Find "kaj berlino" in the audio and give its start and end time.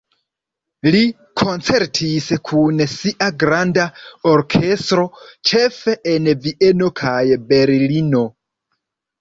7.03-8.25